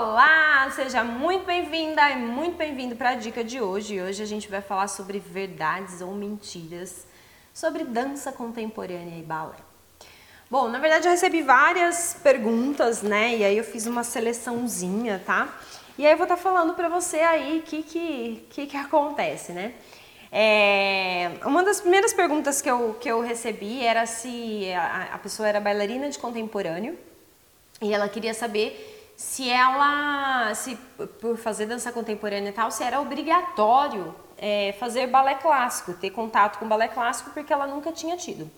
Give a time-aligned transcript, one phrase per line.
[0.00, 4.00] Olá, seja muito bem-vinda e muito bem-vindo para a dica de hoje.
[4.00, 7.04] Hoje a gente vai falar sobre verdades ou mentiras
[7.52, 9.56] sobre dança contemporânea e balé.
[10.48, 13.38] Bom, na verdade eu recebi várias perguntas, né?
[13.38, 15.52] E aí eu fiz uma seleçãozinha, tá?
[15.98, 18.76] E aí eu vou estar tá falando para você aí o que, que, que, que
[18.76, 19.74] acontece, né?
[20.30, 25.48] É, uma das primeiras perguntas que eu, que eu recebi era se a, a pessoa
[25.48, 26.96] era bailarina de contemporâneo
[27.82, 30.76] e ela queria saber se ela, se
[31.20, 36.60] por fazer dança contemporânea e tal, se era obrigatório é, fazer balé clássico, ter contato
[36.60, 38.48] com balé clássico, porque ela nunca tinha tido.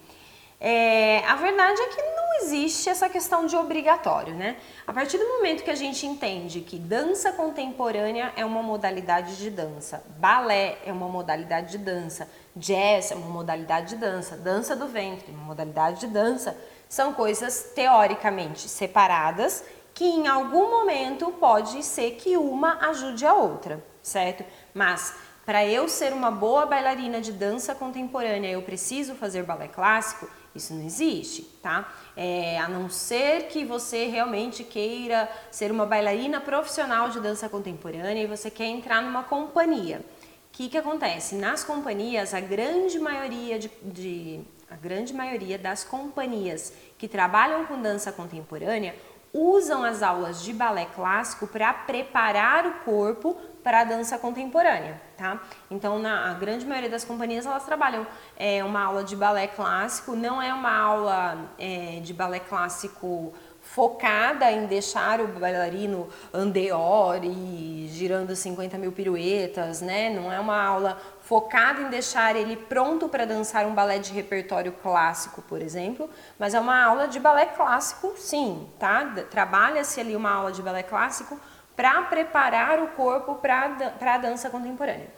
[0.61, 4.59] É, a verdade é que não existe essa questão de obrigatório, né?
[4.87, 9.49] A partir do momento que a gente entende que dança contemporânea é uma modalidade de
[9.49, 14.87] dança, balé é uma modalidade de dança, jazz é uma modalidade de dança, dança do
[14.87, 16.55] ventre, uma modalidade de dança,
[16.87, 23.85] são coisas teoricamente separadas que em algum momento pode ser que uma ajude a outra,
[24.03, 24.45] certo?
[24.73, 25.15] Mas
[25.45, 30.29] para eu ser uma boa bailarina de dança contemporânea, eu preciso fazer balé clássico?
[30.55, 31.93] Isso não existe, tá?
[32.17, 38.23] É, a não ser que você realmente queira ser uma bailarina profissional de dança contemporânea
[38.23, 39.99] e você quer entrar numa companhia.
[39.99, 41.37] O que, que acontece?
[41.37, 47.81] Nas companhias, a grande maioria de, de a grande maioria das companhias que trabalham com
[47.81, 48.95] dança contemporânea
[49.33, 55.41] usam as aulas de balé clássico para preparar o corpo para a dança contemporânea, tá?
[55.71, 60.41] Então, na grande maioria das companhias, elas trabalham é, uma aula de balé clássico, não
[60.41, 63.33] é uma aula é, de balé clássico
[63.73, 70.11] focada em deixar o bailarino andeor e girando 50 mil piruetas, né?
[70.11, 74.73] Não é uma aula focada em deixar ele pronto para dançar um balé de repertório
[74.73, 79.05] clássico, por exemplo, mas é uma aula de balé clássico, sim, tá?
[79.31, 81.39] Trabalha-se ali uma aula de balé clássico
[81.77, 83.67] para preparar o corpo para
[84.01, 85.09] a dança contemporânea.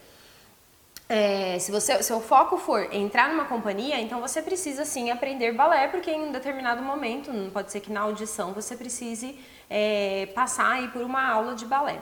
[1.14, 5.86] É, se você, seu foco for entrar numa companhia, então você precisa sim aprender balé,
[5.86, 10.72] porque em um determinado momento, não pode ser que na audição você precise é, passar
[10.72, 12.00] aí por uma aula de balé.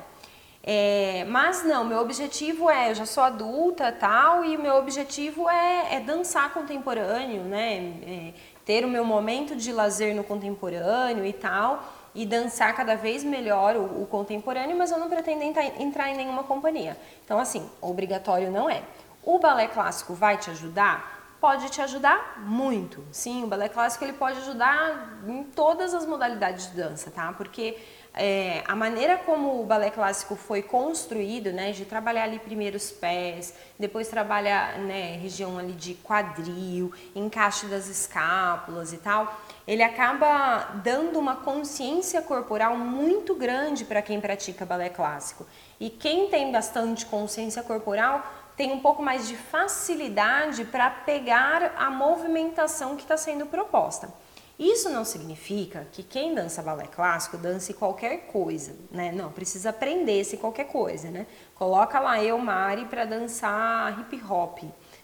[0.63, 5.97] É, mas não, meu objetivo é, eu já sou adulta tal, e meu objetivo é,
[5.97, 7.93] é dançar contemporâneo, né?
[8.07, 8.33] É,
[8.65, 11.83] ter o meu momento de lazer no contemporâneo e tal,
[12.15, 16.17] e dançar cada vez melhor o, o contemporâneo, mas eu não pretendo entrar, entrar em
[16.17, 16.97] nenhuma companhia.
[17.25, 18.83] Então, assim, obrigatório não é.
[19.23, 21.37] O balé clássico vai te ajudar?
[21.41, 23.05] Pode te ajudar muito.
[23.13, 27.33] Sim, o balé clássico ele pode ajudar em todas as modalidades de dança, tá?
[27.33, 27.79] Porque
[28.15, 32.91] é, a maneira como o balé clássico foi construído, né, de trabalhar ali primeiro os
[32.91, 40.81] pés, depois trabalha né, região ali de quadril, encaixe das escápulas e tal, ele acaba
[40.83, 45.47] dando uma consciência corporal muito grande para quem pratica balé clássico.
[45.79, 51.89] E quem tem bastante consciência corporal tem um pouco mais de facilidade para pegar a
[51.91, 54.13] movimentação que está sendo proposta.
[54.61, 59.11] Isso não significa que quem dança balé clássico dance qualquer coisa, né?
[59.11, 61.27] Não, precisa aprender esse qualquer coisa, né?
[61.55, 64.59] Coloca lá eu, Mari, para dançar hip hop.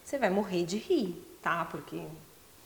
[0.04, 1.64] Você vai morrer de rir, tá?
[1.64, 2.02] Porque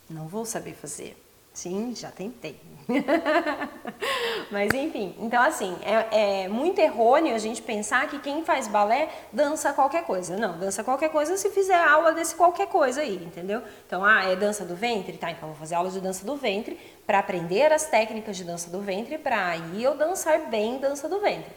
[0.09, 1.15] não vou saber fazer.
[1.53, 2.57] Sim, já tentei.
[4.49, 9.09] Mas enfim, então assim, é, é, muito errôneo a gente pensar que quem faz balé
[9.33, 10.37] dança qualquer coisa.
[10.37, 13.61] Não, dança qualquer coisa se fizer aula desse qualquer coisa aí, entendeu?
[13.85, 15.17] Então, ah, é dança do ventre?
[15.17, 18.69] Tá, então vou fazer aula de dança do ventre para aprender as técnicas de dança
[18.69, 21.51] do ventre para aí eu dançar bem dança do ventre.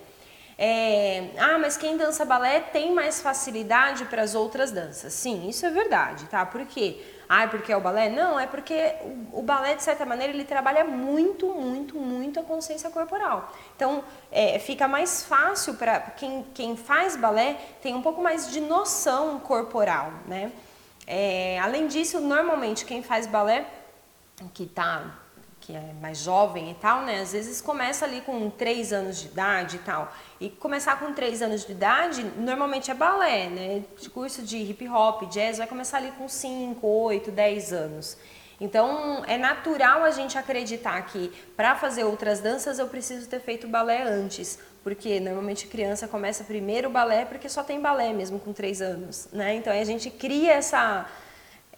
[0.56, 5.12] É, ah, mas quem dança balé tem mais facilidade para as outras danças.
[5.12, 6.47] Sim, isso é verdade, tá?
[6.47, 7.00] Por quê?
[7.29, 8.09] Ah, é porque é o balé?
[8.09, 8.95] Não, é porque
[9.33, 13.53] o, o balé, de certa maneira, ele trabalha muito, muito, muito a consciência corporal.
[13.77, 18.61] Então, é, fica mais fácil para quem, quem faz balé tem um pouco mais de
[18.61, 20.53] noção corporal, né?
[21.07, 23.67] É, além disso, normalmente quem faz balé,
[24.53, 25.24] que está
[25.65, 27.21] que é mais jovem e tal, né?
[27.21, 30.13] Às vezes começa ali com 3 anos de idade e tal.
[30.39, 33.83] E começar com 3 anos de idade, normalmente é balé, né?
[33.99, 38.19] De curso de hip hop, jazz, vai começar ali com 5, 8, 10 anos.
[38.61, 43.67] Então, é natural a gente acreditar que para fazer outras danças eu preciso ter feito
[43.67, 48.53] balé antes, porque normalmente criança começa primeiro o balé porque só tem balé mesmo com
[48.53, 49.55] 3 anos, né?
[49.55, 51.07] Então, a gente cria essa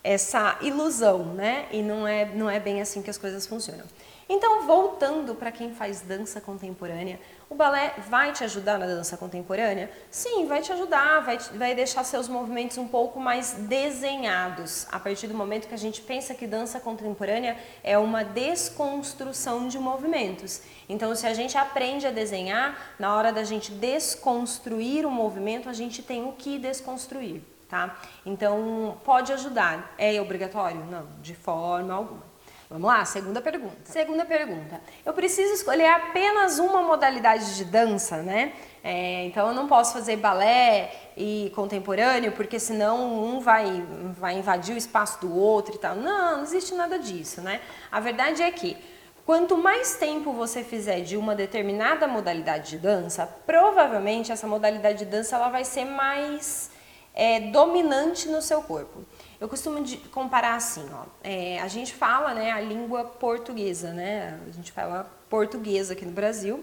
[0.06, 1.66] essa ilusão, né?
[1.72, 3.84] E não é, não é bem assim que as coisas funcionam.
[4.28, 9.88] Então, voltando para quem faz dança contemporânea, o balé vai te ajudar na dança contemporânea?
[10.10, 14.86] Sim, vai te ajudar, vai, te, vai deixar seus movimentos um pouco mais desenhados.
[14.90, 19.78] A partir do momento que a gente pensa que dança contemporânea é uma desconstrução de
[19.78, 20.60] movimentos.
[20.88, 25.72] Então, se a gente aprende a desenhar, na hora da gente desconstruir o movimento, a
[25.72, 27.96] gente tem o que desconstruir, tá?
[28.24, 29.94] Então, pode ajudar.
[29.98, 30.84] É obrigatório?
[30.86, 32.36] Não, de forma alguma.
[32.68, 33.76] Vamos lá, segunda pergunta.
[33.84, 34.80] Segunda pergunta.
[35.04, 38.54] Eu preciso escolher apenas uma modalidade de dança, né?
[38.82, 43.86] É, então eu não posso fazer balé e contemporâneo, porque senão um vai,
[44.18, 45.94] vai invadir o espaço do outro e tal.
[45.94, 47.60] Não, não existe nada disso, né?
[47.90, 48.76] A verdade é que
[49.26, 55.04] Quanto mais tempo você fizer de uma determinada modalidade de dança, provavelmente essa modalidade de
[55.04, 56.70] dança ela vai ser mais
[57.16, 59.02] é, dominante no seu corpo.
[59.40, 59.82] Eu costumo
[60.12, 64.38] comparar assim, ó, é, a gente fala né, a língua portuguesa, né?
[64.46, 66.62] A gente fala português aqui no Brasil.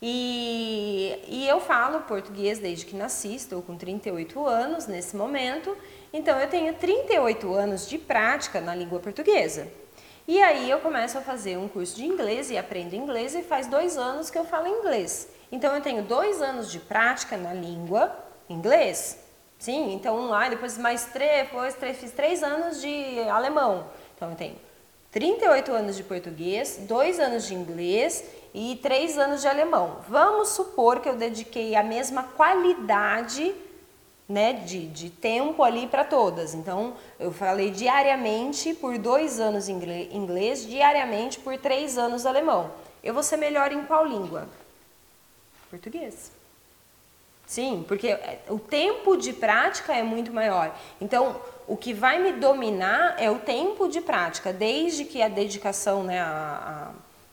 [0.00, 5.76] E, e eu falo português desde que nasci, estou com 38 anos nesse momento,
[6.12, 9.68] então eu tenho 38 anos de prática na língua portuguesa.
[10.26, 13.68] E aí eu começo a fazer um curso de inglês e aprendo inglês e faz
[13.68, 15.28] dois anos que eu falo inglês.
[15.52, 18.12] Então eu tenho dois anos de prática na língua
[18.48, 19.21] inglês.
[19.62, 23.86] Sim, então um lá, depois mais três, depois três, fiz três anos de alemão.
[24.16, 24.56] Então eu tenho
[25.12, 29.98] 38 anos de português, dois anos de inglês e três anos de alemão.
[30.08, 33.54] Vamos supor que eu dediquei a mesma qualidade
[34.28, 36.54] né, de, de tempo ali para todas.
[36.54, 42.68] Então, eu falei diariamente por dois anos inglês, diariamente por três anos alemão.
[43.00, 44.48] Eu vou ser melhor em qual língua?
[45.70, 46.41] Português.
[47.46, 50.74] Sim, porque é, o tempo de prática é muito maior.
[51.00, 56.02] Então, o que vai me dominar é o tempo de prática, desde que a dedicação,
[56.02, 56.90] né, a,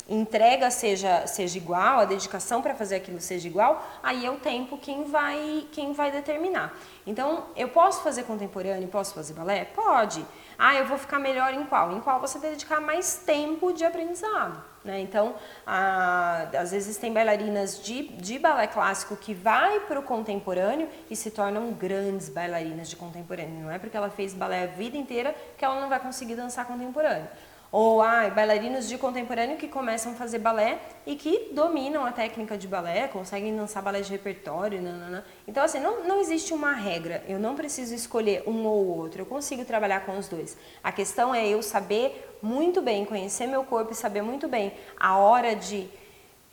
[0.09, 4.37] a entrega seja, seja igual, a dedicação para fazer aquilo seja igual, aí é o
[4.37, 6.73] tempo quem vai, quem vai determinar.
[7.05, 9.65] Então, eu posso fazer contemporâneo, posso fazer balé?
[9.65, 10.25] Pode.
[10.57, 11.91] Ah, eu vou ficar melhor em qual?
[11.91, 14.68] Em qual você dedicar mais tempo de aprendizado.
[14.83, 15.01] Né?
[15.01, 15.35] Então,
[15.67, 21.15] a, às vezes tem bailarinas de, de balé clássico que vai para o contemporâneo e
[21.15, 23.63] se tornam grandes bailarinas de contemporâneo.
[23.63, 26.65] Não é porque ela fez balé a vida inteira que ela não vai conseguir dançar
[26.65, 27.27] contemporâneo.
[27.71, 32.57] Ou ah, bailarinos de contemporâneo que começam a fazer balé e que dominam a técnica
[32.57, 34.81] de balé, conseguem dançar balé de repertório.
[34.81, 35.23] Nanana.
[35.47, 37.23] Então, assim, não, não existe uma regra.
[37.27, 39.21] Eu não preciso escolher um ou outro.
[39.21, 40.57] Eu consigo trabalhar com os dois.
[40.83, 45.17] A questão é eu saber muito bem, conhecer meu corpo e saber muito bem a
[45.17, 45.87] hora de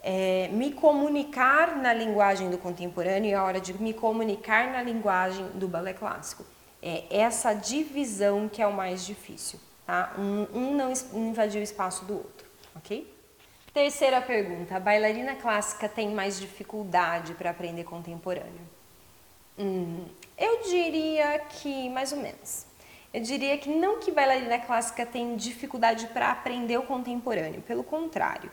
[0.03, 5.47] é, me comunicar na linguagem do contemporâneo e a hora de me comunicar na linguagem
[5.55, 6.45] do balé clássico.
[6.83, 9.59] É essa divisão que é o mais difícil.
[9.87, 10.15] Tá?
[10.19, 13.15] Um, um não invadiu o espaço do outro, ok?
[13.73, 18.67] Terceira pergunta: a bailarina clássica tem mais dificuldade para aprender contemporâneo?
[19.59, 20.05] Hum,
[20.37, 22.67] eu diria que mais ou menos.
[23.15, 28.51] Eu diria que não que bailarina clássica tem dificuldade para aprender o contemporâneo, pelo contrário.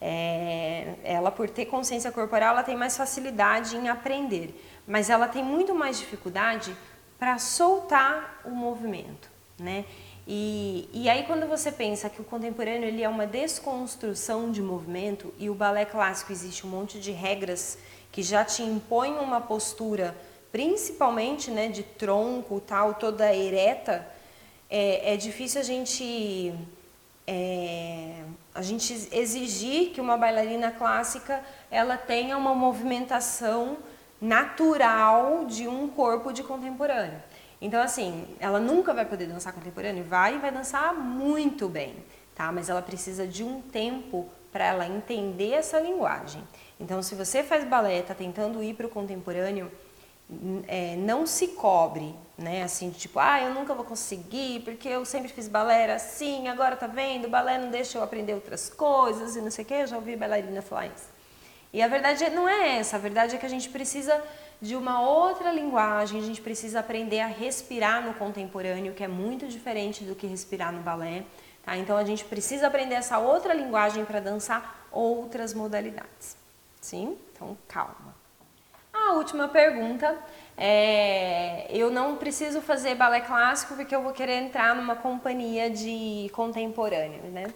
[0.00, 4.54] É, ela, por ter consciência corporal, ela tem mais facilidade em aprender,
[4.86, 6.76] mas ela tem muito mais dificuldade
[7.18, 9.86] para soltar o movimento, né?
[10.26, 15.32] E, e aí quando você pensa que o contemporâneo ele é uma desconstrução de movimento
[15.38, 17.78] e o balé clássico existe um monte de regras
[18.10, 20.16] que já te impõem uma postura,
[20.50, 24.06] principalmente né, de tronco tal, toda ereta,
[24.68, 26.52] é, é difícil a gente
[27.24, 28.22] é,
[28.54, 33.76] a gente exigir que uma bailarina clássica ela tenha uma movimentação
[34.20, 37.20] natural de um corpo de contemporâneo.
[37.60, 41.96] Então, assim, ela nunca vai poder dançar contemporâneo, vai e vai dançar muito bem,
[42.34, 42.52] tá?
[42.52, 46.42] Mas ela precisa de um tempo para ela entender essa linguagem.
[46.78, 49.70] Então, se você faz balé, está tentando ir para o contemporâneo,
[50.66, 52.62] é, não se cobre, né?
[52.62, 56.76] Assim, tipo, ah, eu nunca vou conseguir, porque eu sempre fiz balé era assim, agora
[56.76, 59.86] tá vendo, balé não deixa eu aprender outras coisas e não sei o que, eu
[59.86, 61.15] já ouvi bailarina falar isso.
[61.72, 64.22] E a verdade não é essa, a verdade é que a gente precisa
[64.60, 69.46] de uma outra linguagem, a gente precisa aprender a respirar no contemporâneo, que é muito
[69.46, 71.24] diferente do que respirar no balé.
[71.62, 71.76] Tá?
[71.76, 76.36] Então a gente precisa aprender essa outra linguagem para dançar outras modalidades.
[76.80, 77.18] Sim?
[77.32, 78.14] Então calma.
[78.92, 80.16] A última pergunta
[80.56, 86.30] é: eu não preciso fazer balé clássico porque eu vou querer entrar numa companhia de
[86.32, 87.46] contemporâneo, né?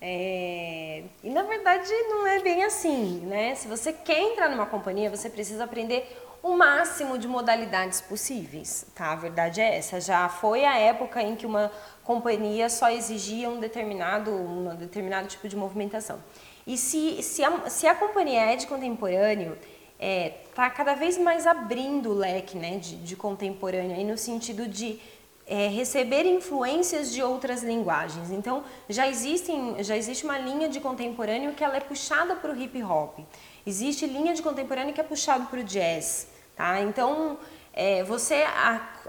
[0.00, 1.02] É...
[1.22, 3.54] E na verdade não é bem assim, né?
[3.54, 6.06] Se você quer entrar numa companhia, você precisa aprender
[6.42, 9.12] o máximo de modalidades possíveis, tá?
[9.12, 10.00] A verdade é essa.
[10.00, 11.70] Já foi a época em que uma
[12.04, 16.22] companhia só exigia um determinado, um determinado tipo de movimentação.
[16.66, 19.66] E se, se, a, se a companhia é de contemporâneo, está
[19.98, 24.68] é, tá cada vez mais abrindo o leque né, de, de contemporâneo, aí no sentido
[24.68, 25.00] de
[25.48, 28.30] é, receber influências de outras linguagens.
[28.30, 32.56] Então, já, existem, já existe uma linha de contemporâneo que ela é puxada para o
[32.56, 33.20] hip hop.
[33.66, 36.28] Existe linha de contemporâneo que é puxado para o jazz.
[36.54, 36.80] Tá?
[36.82, 37.38] Então,
[37.72, 38.44] é, você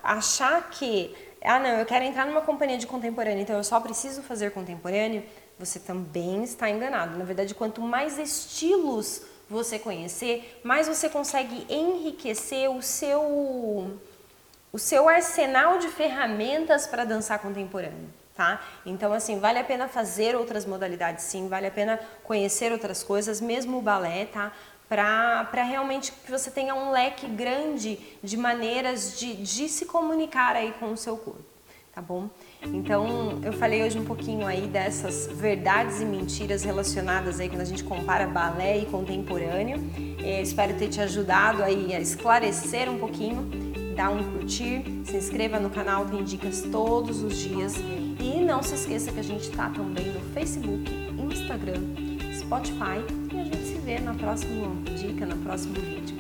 [0.02, 4.22] achar que, ah não, eu quero entrar numa companhia de contemporâneo, então eu só preciso
[4.22, 5.24] fazer contemporâneo,
[5.58, 7.18] você também está enganado.
[7.18, 14.00] Na verdade, quanto mais estilos você conhecer, mais você consegue enriquecer o seu
[14.72, 18.62] o seu arsenal de ferramentas para dançar contemporâneo, tá?
[18.86, 23.42] Então, assim, vale a pena fazer outras modalidades, sim, vale a pena conhecer outras coisas,
[23.42, 24.52] mesmo o balé, tá?
[24.88, 30.74] Para realmente que você tenha um leque grande de maneiras de, de se comunicar aí
[30.80, 31.44] com o seu corpo,
[31.94, 32.28] tá bom?
[32.64, 37.66] Então, eu falei hoje um pouquinho aí dessas verdades e mentiras relacionadas aí quando a
[37.66, 39.78] gente compara balé e contemporâneo.
[40.24, 45.60] É, espero ter te ajudado aí a esclarecer um pouquinho dá um curtir, se inscreva
[45.60, 47.76] no canal, tem dicas todos os dias.
[48.20, 51.82] E não se esqueça que a gente está também no Facebook, Instagram,
[52.38, 53.04] Spotify
[53.34, 54.68] e a gente se vê na próxima
[54.98, 56.19] dica, no próximo vídeo.